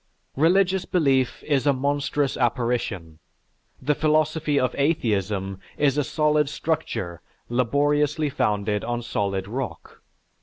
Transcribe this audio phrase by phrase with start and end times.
[0.35, 3.19] Religious belief is a monstrous apparition;
[3.79, 10.01] the philosophy of atheism is a solid structure laboriously founded on solid rock.